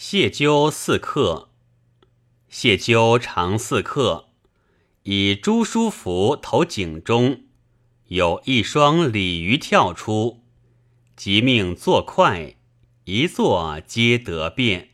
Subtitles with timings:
[0.00, 1.48] 谢鸠四客，
[2.48, 4.28] 谢鸠长四客，
[5.02, 7.42] 以朱书符投井中，
[8.06, 10.44] 有一双鲤鱼跳出，
[11.16, 12.54] 即命作快，
[13.06, 14.90] 一作皆得便。